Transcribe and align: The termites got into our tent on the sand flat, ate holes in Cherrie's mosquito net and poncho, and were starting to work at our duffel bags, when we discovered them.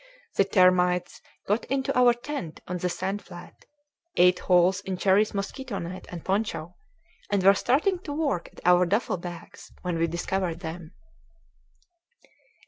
The 0.35 0.45
termites 0.45 1.21
got 1.47 1.65
into 1.65 1.95
our 1.95 2.15
tent 2.15 2.59
on 2.67 2.79
the 2.79 2.89
sand 2.89 3.21
flat, 3.21 3.65
ate 4.15 4.39
holes 4.39 4.81
in 4.81 4.97
Cherrie's 4.97 5.35
mosquito 5.35 5.77
net 5.77 6.07
and 6.09 6.25
poncho, 6.25 6.75
and 7.29 7.43
were 7.43 7.53
starting 7.53 7.99
to 7.99 8.11
work 8.13 8.49
at 8.51 8.61
our 8.65 8.87
duffel 8.87 9.17
bags, 9.17 9.71
when 9.83 9.99
we 9.99 10.07
discovered 10.07 10.61
them. 10.61 10.95